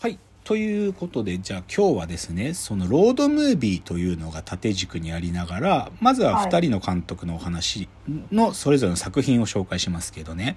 [0.00, 0.18] はい。
[0.44, 7.86] ということで、じゃあ今日はですね、そのロードムービーというのが縦軸にありながら、まずははい2人の監督のお話
[8.32, 10.56] のそれぞれの作品を紹介しますけどね。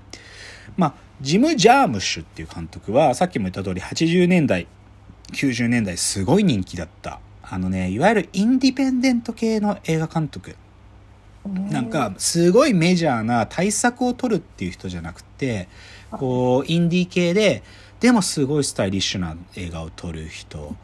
[0.78, 4.66] まあ、ジム・ジャームッシュっていう監督は、さっきも言った通り80年代、
[5.34, 7.20] 90年代すごい人気だった。
[7.42, 10.56] あのね、いわゆるインディペンデント系の映画監督。
[11.70, 15.68] なんか、すごいメジャーな対策を取るっていう人じゃなくて、
[16.12, 17.62] こう、インディー系で、
[18.04, 20.76] でもすごいスタイリッシュな映画を撮る人。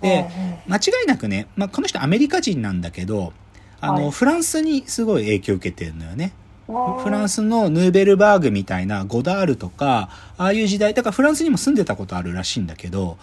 [0.00, 0.30] で、
[0.68, 3.32] 間違いなくね、まあ、この人アメリカ人なんだけど、
[3.80, 6.32] あの、はいフランスにすごい影響を受けてるのよね。
[6.68, 13.16] フランススのヌーベルバーグみたいなゴダールとか、ああいう時代、だからフランスにも住んでたことあるらしいんだけど、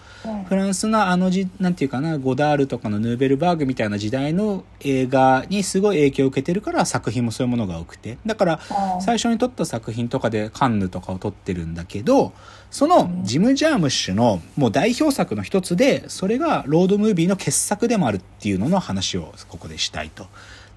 [0.48, 8.18] フランスのあのじ、なんていうかな、ゴダールとかのヌーベルバーグみたいな時代の映画にすごい影響を受けてるから作品もそういうものが多くて。
[8.26, 8.60] だから、
[9.00, 12.34] 最初に撮った作品とかでカンヌとかを撮ってるんだけど、
[12.72, 20.26] そのジム・ジャームッシュのもう代表作の一つで、それがロードムービーの傑作でもあるっていうのの話をここでしたいと。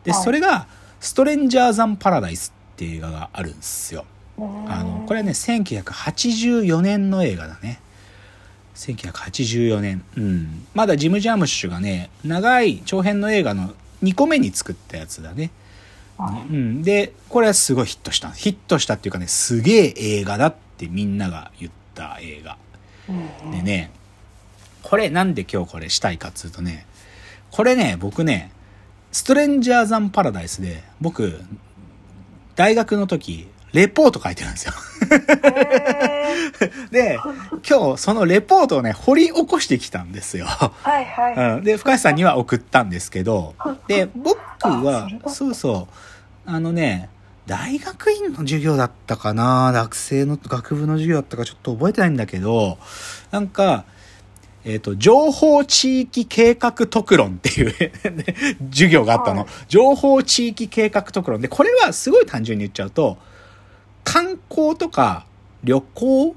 [0.05, 0.67] で、はいそれが、
[1.01, 4.05] ストレンジャーザン・パラダイスっていう映画があるんですよ。
[4.39, 7.81] あの、これはね、1984年の映画だね。
[8.77, 10.05] 1984年。
[10.17, 10.67] うん。
[10.75, 15.51] まだジム・ジャームッシュがね、長い長編の映画の2個目に作ったやつだね。
[16.21, 16.83] うん。
[16.85, 18.31] で、これはすごいヒットした。
[18.31, 22.57] ヒットしたっていうかね、すげえ映画だってみんなが言った映画。
[23.51, 23.91] でね、
[24.85, 26.87] これなんで今日これしたいかっつうとね、
[27.51, 28.53] これね、僕ね、
[29.11, 31.41] ストレンジャーザンパラダイスで、僕、
[32.59, 34.73] 大学の時、レポート書いてるんですよ。
[36.91, 37.21] で、
[37.65, 40.47] 今日そのレポートをね、掘り起こしてきたんですよ。
[40.47, 41.57] はいはい。
[41.59, 43.55] うん、で、深橋さんには送ったんですけど、
[43.87, 45.87] で、僕はそうそ
[46.47, 47.11] う、あのね、
[47.47, 52.79] 大学院の授業だったかな学生の学部の授業だったかちょっと覚えてないんだけど、
[53.31, 53.85] なんか、
[54.69, 57.75] えっ、と、情報地域計画特論っていう
[58.71, 59.41] 授業があったの。
[59.41, 63.17] はい情報地域計画特論で、これはすごい単純に言っちゃうと、
[64.05, 65.27] 観光とか
[65.65, 66.35] 旅行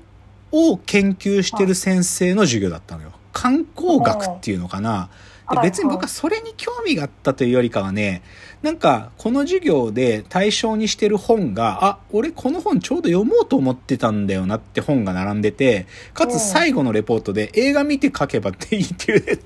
[0.52, 3.12] を研究してる先生の授業だったのよ。
[3.34, 5.09] 観光学っていうのかな。
[5.50, 8.22] ではい別に僕はそれに興味があったというよりかはね、
[8.62, 19.40] なんかこの授業で対象にしてる本が、あ、俺この本ちょうど読もうと思ってたんだよなって本が並んでて、かつ最後のレポートで映画見て書けばっていいって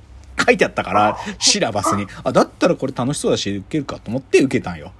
[0.46, 2.06] 書いてあったから、シラバスに。
[2.24, 4.92] あ、だったらこれ楽しそうだし受けるかと思って受けたんよ。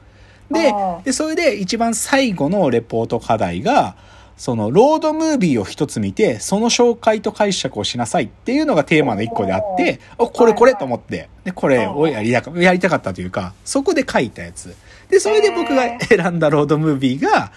[0.50, 3.96] でで、それで一番最後のレポート課題が、
[4.38, 14.76] そのロードムービーを一つ見て、その紹介と解釈をしなさいっていうのがテーマの一個であって、お、これこれと思って、で、これをやりたかやりたかったというか、そこで書いたやつ。
[15.10, 17.54] で、それで僕が選んだロードムービーが、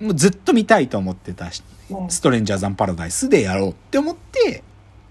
[0.00, 2.10] もうずっと見たいと思ってたしうん。
[2.10, 4.62] ストレンジャーザンパラダイスでやろうって思って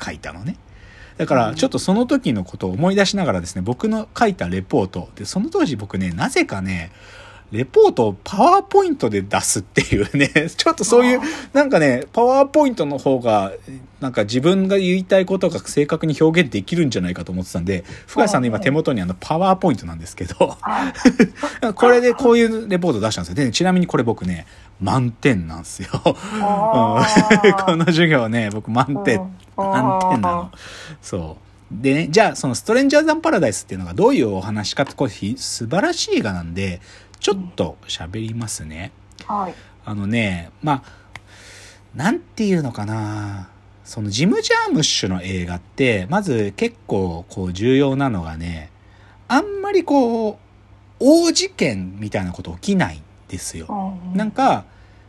[0.03, 0.57] 書いたのね。
[1.17, 6.91] だから、ちょっとその時のことを思い出しながらですね、僕の書いたレポート、で、その当時僕ね、なぜかね、
[7.51, 11.21] レポートをパワーポイントで出すっていうね、 ちょっとそういう、
[11.53, 13.53] なんかね、パワーポイントの方が、
[14.01, 20.57] なんか自分が言いたいことが正確に表現できるんじゃないかと思ってたんで、深谷さんの今手元にあのパワーポイントなんですけど、
[21.75, 23.35] これでこういうレポート出したんですよ。
[23.35, 24.45] で、ちなみにこれ僕ね、
[24.81, 25.89] 満点なんですよ。
[26.03, 26.13] こ
[27.75, 30.51] の授業ね、僕満点、うん満点なの。
[31.01, 31.45] そう。
[31.71, 36.79] でね、じゃあ、そのストレンジャーザンパラダイスっていうのがどういうお話かって、これひ素晴らしい映画なんで、
[37.25, 38.91] ちょっと喋りますね。
[39.25, 39.55] はい。
[39.83, 40.83] あのね、まあ、
[41.95, 43.49] なんていうのかな。
[43.83, 48.69] そのジム・ジャームッシュの映画って、まず結構こう重要なのがね、
[49.27, 50.37] あんまりこう、
[50.99, 53.97] 大事件みたいなこと起きないんですよ。
[54.13, 54.65] なんか、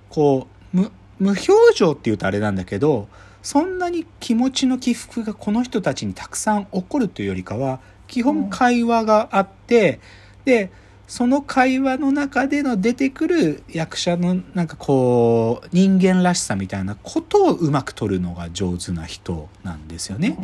[0.08, 3.08] こう、無、無表情って言うとあれなんだけど、
[3.42, 10.00] そんなに気持ちの起伏がこの人たちにたくさん起こるというよりかは、基本会話があって、
[10.46, 10.70] で、
[11.06, 20.36] その会話の中での出てくる役者のなんかこう、人間らしさみたいなことをうまく取るのが上手な人なんですよね。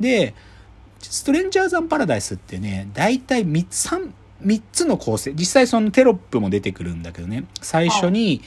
[0.00, 0.34] で、
[1.00, 8.42] ストレンジャーザンパラダイスってね、大体3つ、三三つの構成、実際そのテロップも出てくるんだけどね、最初に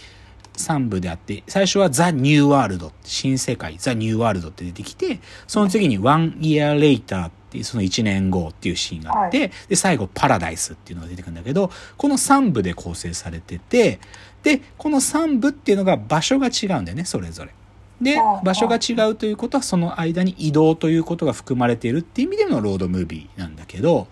[0.57, 13.99] 3部であって、最初はザ・ニューワールド、新世界、ザ・ニューワールドって出てきて、その次に One Year Later っていうその1年後っていうシーンがあって、で、最後パラダイスっていうのが出てくるんだけど、この3部で構成されてて、
[14.43, 17.53] で、この3部っていうのが場所が違うんだよね、それぞれ。
[18.01, 24.07] で場所が違うということは、その間に移動ということが含まれているっていう意味でのロードムービーなんだけど、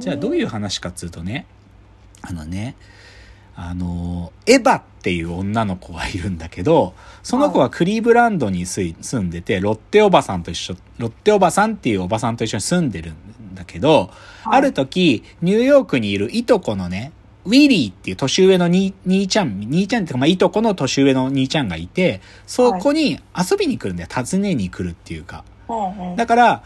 [0.00, 1.46] じゃあどういう話かっつうとね、
[2.22, 2.76] あのね、
[3.60, 6.94] あの、エヴァっていう女の子がいるんだけど、
[7.24, 14.08] その子はクリーブランドに住んでて、ロッテおばさんと一緒、ロッテおばさんっていうおばさんと一緒に住んでるんだけど、はい
[14.44, 17.10] ある時、ニューヨークにいるいとこのね、
[17.44, 24.08] ウィリーっていう年上のに兄ちゃん、兄ちゃんっていうか、まあ、いとこの年上の兄ちゃんがいて、そこに遊びに来るんだよ。
[24.08, 25.44] 訪ねに来るっていうか。
[26.16, 26.62] だから、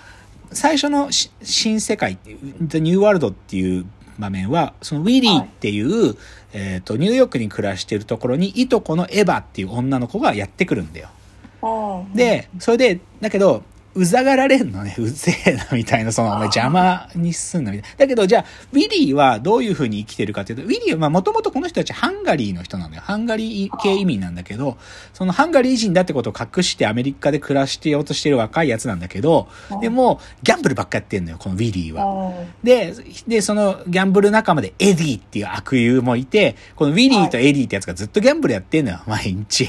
[0.52, 2.18] 最初のし新世界
[2.60, 3.86] The New World っていう
[4.18, 6.16] 場面は、そのウィリーっていう、
[6.52, 11.08] えっ、と、ニューヨークに暮らしているところに、いとこのエヴァっていう女の子がやってくるんだよ。
[11.62, 13.62] うん、で、それで、だけど、
[13.94, 17.96] うざがられんのね、うぜえな、みたいな、その、お前邪魔にすんな、みたいな。
[17.98, 23.02] だけど、じゃあ、ウィリーはどういう風に生きてるかというと、ウィリーは、まあ、もともとこの人たちハンガリーの人なのよ。
[23.02, 24.78] ハンガリー系移民なんだけど、
[25.12, 29.48] そのハンガリー人だってことを隠してアメリカで暮らしてようとしてる若いやつなんだけど、
[29.80, 32.04] でも、ギャンブルばっかやってんのよ、このウィリーは。
[32.04, 32.94] うんで、
[33.26, 39.68] で、そのギャンブル仲間でエディっていう悪友もいて、このウィリーとエディってやつがずっとギャンブルやってんのよ、毎日。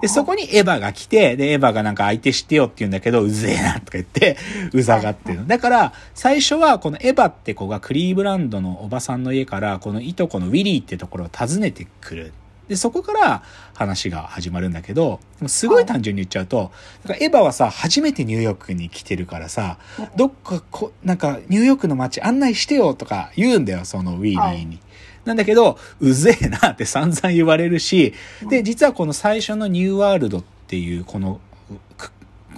[0.00, 4.36] で、そこにエヴァが来て、で、エヴァがなんか相手してよって言うんだけど、うぜえなとか言って、
[4.72, 5.46] うざがってる。
[5.46, 12.32] だから、最初はこのエヴァって子がクリーブランドのおばさんの家から、このいとこのウィリーってところを訪ねてくる。
[12.70, 13.42] で、そこから
[13.74, 15.18] 話が始まるんだけど、
[15.48, 16.70] すごい単純に言っちゃうと、
[17.04, 19.78] なんかエヴァはさ、初めてニューヨークに来てるからさ、
[20.14, 24.78] どっかこ、なんかニューヨークの街案内してよとか言うんだよ、そのウィリーに。
[25.24, 28.14] なんだけど、うぜえなって散々言われるし、
[28.48, 31.40] で、実はこの最初のニューワールドっていう、この、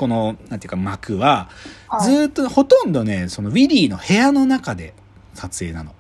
[0.02, 1.49] この、なんていうか幕は、
[1.87, 2.10] はい。
[2.10, 4.94] ずーっと、ほとんどね、そのウィリーの部屋の中で
[5.32, 5.94] 撮影なの。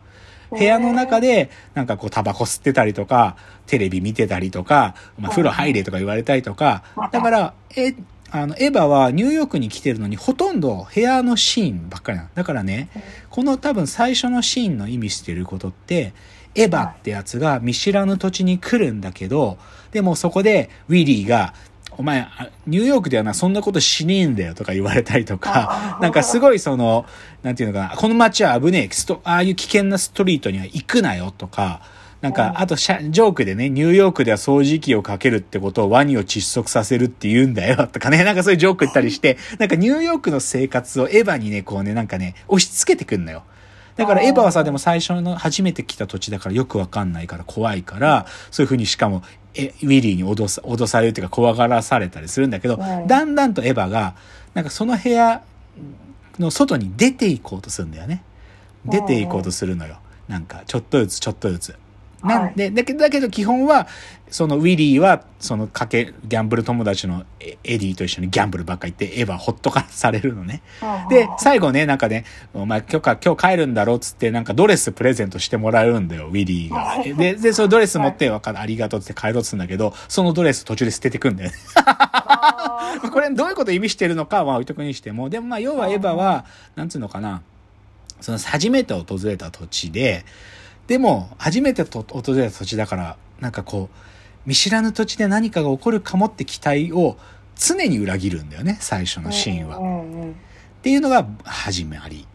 [0.50, 3.36] 部屋の中で、なんかこう、タバコ吸ってたりとか、
[3.68, 6.82] テレビ見てたりとか、まあ、風呂入れとか言われたりとか、
[7.12, 7.94] だから、え、
[8.32, 12.30] あの、エヴァはニューヨークに来てるのに、ほとんど部屋のシーンばっかりなの。
[12.34, 12.88] だからね、
[13.30, 16.12] この多分最初のシーンの意味してることって、
[16.56, 19.58] エヴァってやつが見知らぬ土地に来るんだけど、
[19.92, 21.54] でもそこでウィリーが、
[21.98, 27.06] お前、あニューヨークではな、そんなことしねえんだよとか言われたりとか、なんかすごいその、
[27.42, 31.80] なんていうのかな、この街は危ねえ、ストああいう危険なストリートには行くなよとか、
[32.22, 43.42] なんか、あとシャ、ジョークでね、ニューヨークでは掃除機をかけるってことをワニを窒息させるって言うんだよとかね、 なんかそういうジョーク言ったりして、なんかニューヨークの生活をエヴァにね、こうね、なんかね、押し付けてくんのよ。
[43.96, 49.22] だからエヴァはさ、でも最初の初めて来た土地だからよくわかんないから怖いから、そういうふうにしかも、
[49.54, 54.14] え、ウィリーに脅さ、脅されるっていうか怖がらされたりするんだけど、うんだんだんとエヴァが、
[54.54, 55.42] なんかその部屋
[56.38, 58.22] の外に出ていこうとするんだよね。
[58.84, 59.98] 出ていこうとするのよ。
[60.28, 61.74] なんか、ちょっとずつちょっとずつ。
[62.22, 63.86] なんで、だけど、だけど基本は、
[64.30, 70.62] そのウィリーは、そのかけ、ギャンブル友達のエエディと一緒にギャンブルばっか行って、エヴァほっとかされるのね。
[71.10, 72.24] で、最後ね、なんかね、
[72.54, 77.02] お前今日か、今日帰るんだろうっつって、なんかドレスプレゼントしてもらうんだよ、ウィリーが。
[77.02, 81.56] で、で、そのドレス持って、わかる、ありがとうって帰ろうっつうんだけど、そのドレス途中で捨ててくんだよね。
[83.12, 86.44] これどういうことを意味してるのかはまあ置いとくにしても、でもまあ要はエヴァは、
[86.76, 87.42] なんつうのかな、
[88.20, 90.24] その初めて訪れた土地で、
[90.92, 93.96] でも初めてと訪れた土地だから、なんかこう、
[94.44, 97.16] 見知らぬ土地で何かが起こるかもって期待を
[97.56, 99.78] 常に裏切るんだよね、最初のシーンは。
[99.78, 100.34] っ
[100.82, 102.26] ていうのが始まり。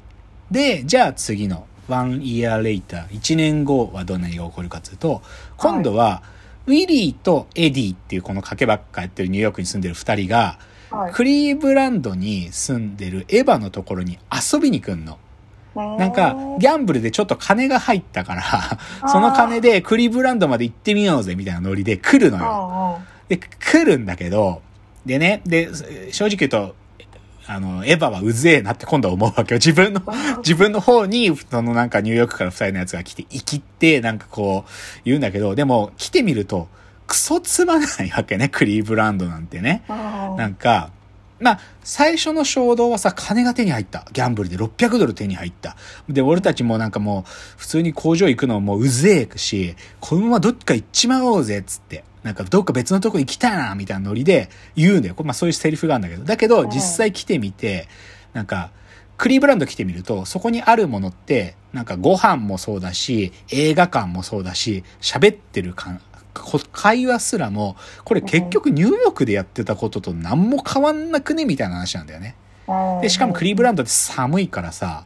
[0.49, 5.21] で、じゃあ次の one year later、1年後はどんなにが起こるかというと、
[5.57, 6.23] 今度は、
[6.65, 10.57] ウィリーとエディっていうこの賭けばっかやってるニューヨークに住んでる二人が、
[10.89, 15.19] はいクリーブランドに住んでるエヴァのところに遊びに来んの。
[15.75, 22.99] なんか、ギャンブルでちょっと金が入ったから、 その金でクリーブランドまで行ってみようぜみたいなノリで来るのよ。
[23.29, 24.61] で、来るんだけど、
[25.05, 25.69] でね、で、
[26.11, 26.75] 正直言うと、
[27.49, 29.57] あの、エヴァはうぜえなって今度は思うわけよ。
[29.57, 30.01] 自分の、
[30.39, 34.71] 自分の方に、そのなんかニューヨークから二人のやつが来て、生きって、なんかこう、
[35.05, 36.67] 言うんだけど、でも、来てみると、
[37.07, 39.83] クソつまんないわけね、クリーブランドなんてね。
[39.87, 40.91] なんか、
[41.39, 44.05] まあ、最初の衝動はさ、金が手に入った。
[44.11, 45.75] ギャンブルで600ドル手に入った。
[46.09, 52.03] で、俺たちもなんかもう、普通に工場行くのもううぜえし、このままどっか行っちまおうぜ、つって。
[52.23, 55.15] なんかどっか別のとこ行きたいな、みたいなノリで言うんだよ。
[55.15, 56.23] これまあそういうセリフがあるんだけど。
[56.25, 57.87] だけど、実際来てみて、
[58.33, 58.71] なんか、
[59.17, 66.06] クリーブランド来てみると、そこにあるものって、なんかご飯もそうだし、映画館もそうだし、喋ってる感、こ
[66.71, 72.35] 会話すらも、これ結局ニューヨークでやってたことと何も変わんなくねみたいな話なんだよね。
[73.01, 75.05] で、しかもクリーブランドって寒いからさ、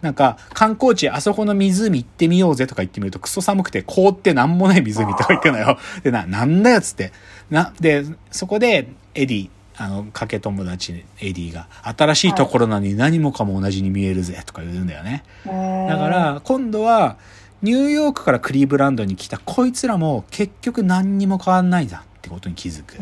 [0.00, 5.78] なんか観光地あそこの湖行ってみようぜとか言ってみるとクソ寒くて凍ってなんもない湖とか行くのよ。
[6.02, 7.12] で、な、なんだよっつって。
[7.50, 15.24] な、で、そこでエディ、あの、賭け友達エディが、新しいところなのに何もかも同じに見えるぜとか言うんだよね。
[15.44, 17.16] だから、今度は、
[17.64, 22.98] ニューヨークからクリーブランドに来たこいつらも結局何にも変わんないんだってことに気づく。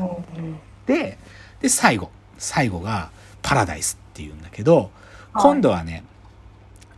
[0.87, 1.19] で、
[1.61, 2.11] で、最後。
[2.39, 3.11] 最後が
[3.43, 4.89] パラダイスっていうんだけど、はい
[5.35, 6.05] 今度はね、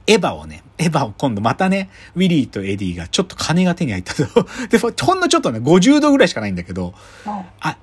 [0.09, 4.47] エヴァをね、エヴァを今度またね、ウィリーとエディがちょっと金が手に入ったと。
[4.69, 6.95] で、ほんのちょっとね、50度ぐらいしかないんだけど、
[7.25, 7.79] はいあ、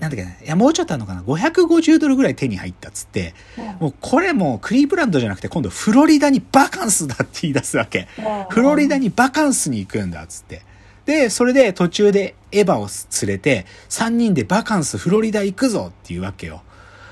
[0.00, 3.34] なんだっけな、いや、もうちょっとあるのかな、550ドルぐらい手に入ったっつって、
[3.78, 8.08] もうこれもうクリーブランドじゃなくて今度フロリダにバカンスだって言い出すわけ。
[8.48, 10.62] フロリダにバカンスに行くんだっつって。
[11.04, 12.88] で、それで途中でエヴァを
[13.26, 16.62] 連れて、3人でバカンスフロリダ行くぞっていうわけよ。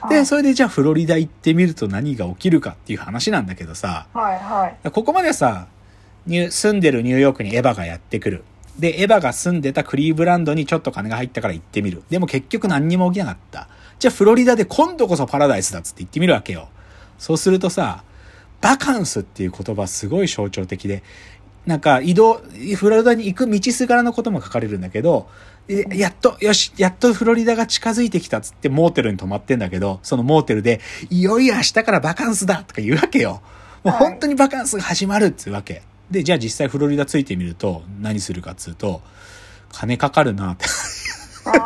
[0.09, 5.67] で、それでじゃあフロリダ行ってみると何が起きるかっていう話なんだけどさ、はいはいここまではさ、
[6.27, 8.45] 住んでるニューヨークにエヴァがやってくる。
[8.79, 12.03] で、エヴァが住んでたクリーブランドにちょっと金が入ったから行ってみる。
[12.11, 13.69] でも結局何にも起きなかった。
[13.99, 16.69] じゃあフロリダで今度こそパラダイスだっつって行ってみるわけよ。
[17.19, 18.05] そうするとさ、
[18.61, 21.03] バカンスっていう言葉すごい象徴的で、
[21.67, 22.41] なんか移動、
[22.77, 25.29] フロリダに行く道すがらのことも書かれるんだけど、
[25.69, 30.81] やっと、よし、やっとフロリダが近づいてきたっつってモーテルに泊まってんだけど、そのモーテルで、
[31.11, 33.43] いよいよ明日からバカンスだとか言うわけよ。
[33.85, 35.83] もう本当にバカンスが始まるっつうわけ。
[36.11, 39.03] で、じゃあ実際フロリダついてみると何するかっつうと、
[39.71, 40.67] 金かかるなって。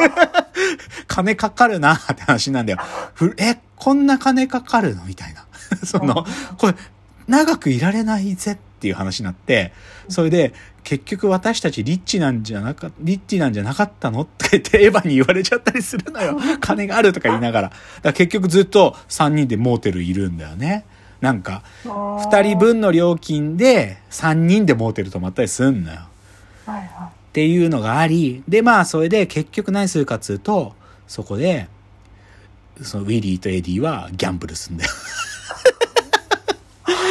[1.07, 2.79] 金かかるなって話なんだよ。
[3.15, 5.47] ふえ、こんな金かかるのみたいな。
[5.85, 6.27] その、
[6.59, 6.75] これ、
[7.29, 9.73] 長くいられないぜっていう話になって、
[10.09, 10.53] それで、
[10.85, 16.39] 結局私たちリッチなんじゃなか、リッチなんじゃなかったのって言ってエヴァに言われちゃったりするのよ。
[16.61, 17.69] 金があるとか言いながら。
[17.69, 20.85] だから結局ずっと3人でモーテルいるんだよね。
[21.23, 26.01] なんか、2 2人分の料金で3人でモーテル泊まったりすんのよ。
[26.67, 30.75] はいはっていうのがあり、で、まあ、それで結局何するかっつうと、
[31.09, 31.69] そこで、
[32.83, 34.91] そのウィリーとエディはギャンブルすんだよ。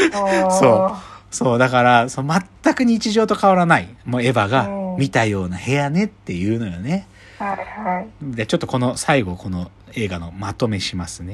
[0.07, 2.25] いそうそう、だから、そう
[2.63, 3.89] 全く日常と変わらない。
[4.05, 7.07] もうエヴァがうん見たような部屋ねっていうのよね。
[7.39, 11.29] はいはいで、ちょっとこの最後、この映画のまとめしますね。